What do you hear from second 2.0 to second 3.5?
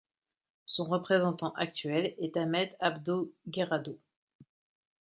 est Ahmed Abdo